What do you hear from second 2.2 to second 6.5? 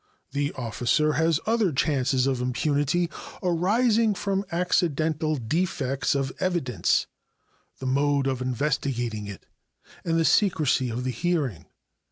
of impunity arising from accidental defects of